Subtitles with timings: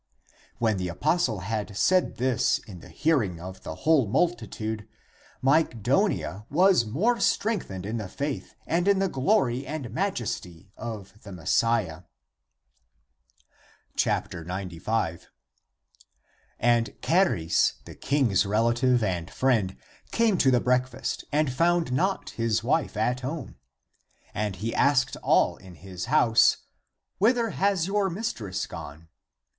[0.57, 4.87] When the apostle had said this in the hearing of the whole multitude,
[5.43, 11.31] Mygdonia was more strengthened in the faith and in the glory and majesty of the
[11.31, 12.01] Mes siah.
[14.03, 15.29] 95.
[16.59, 19.77] And Charis, the king's relative and friend
[20.11, 23.57] came to the breakfast and found not his wife at home.
[24.33, 26.57] And he asked all in his house,"
[27.19, 29.07] Whither has your mistress gone?"